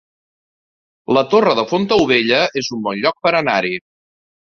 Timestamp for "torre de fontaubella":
1.33-2.39